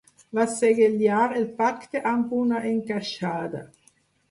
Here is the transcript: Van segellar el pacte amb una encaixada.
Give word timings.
Van 0.37 0.47
segellar 0.53 1.25
el 1.41 1.45
pacte 1.59 2.03
amb 2.15 2.35
una 2.41 2.65
encaixada. 2.73 3.65